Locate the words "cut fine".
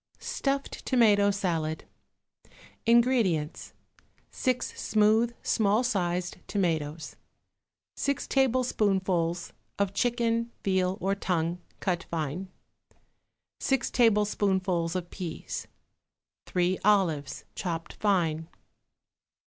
11.79-12.47